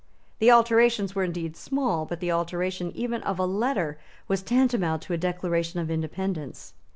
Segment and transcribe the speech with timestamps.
[0.39, 5.13] The alterations were indeed small; but the alteration even of a letter was tantamount to
[5.13, 6.73] a declaration of independence.